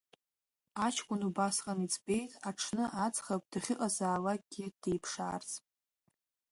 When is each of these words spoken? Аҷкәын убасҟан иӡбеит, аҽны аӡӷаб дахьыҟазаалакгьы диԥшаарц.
Аҷкәын 0.85 1.21
убасҟан 1.29 1.79
иӡбеит, 1.85 2.31
аҽны 2.49 2.85
аӡӷаб 3.05 3.41
дахьыҟазаалакгьы 3.51 4.65
диԥшаарц. 4.81 5.49